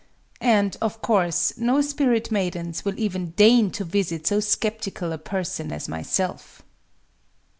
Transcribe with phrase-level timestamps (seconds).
[0.43, 5.71] And, of course, no spirit maidens will even deign to visit so skeptical a person
[5.71, 6.63] as myself.